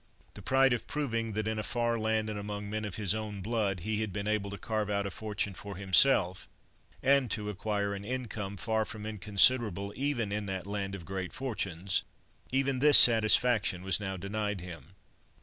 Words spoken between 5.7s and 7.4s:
himself, and